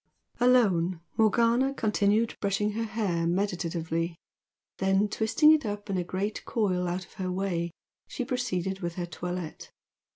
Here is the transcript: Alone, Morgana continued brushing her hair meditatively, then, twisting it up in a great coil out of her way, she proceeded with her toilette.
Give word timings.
Alone, 0.39 0.99
Morgana 1.15 1.75
continued 1.75 2.35
brushing 2.41 2.71
her 2.71 2.85
hair 2.85 3.27
meditatively, 3.27 4.15
then, 4.79 5.07
twisting 5.07 5.51
it 5.51 5.63
up 5.63 5.91
in 5.91 5.97
a 5.99 6.03
great 6.03 6.43
coil 6.43 6.87
out 6.87 7.05
of 7.05 7.13
her 7.21 7.31
way, 7.31 7.69
she 8.07 8.25
proceeded 8.25 8.79
with 8.79 8.95
her 8.95 9.05
toilette. 9.05 9.69